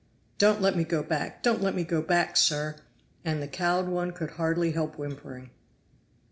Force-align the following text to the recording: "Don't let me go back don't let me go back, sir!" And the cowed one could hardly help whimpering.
"Don't 0.39 0.63
let 0.63 0.75
me 0.75 0.83
go 0.83 1.03
back 1.03 1.43
don't 1.43 1.61
let 1.61 1.75
me 1.75 1.83
go 1.83 2.01
back, 2.01 2.35
sir!" 2.35 2.75
And 3.23 3.39
the 3.39 3.47
cowed 3.47 3.87
one 3.87 4.13
could 4.13 4.31
hardly 4.31 4.71
help 4.71 4.95
whimpering. 4.97 5.51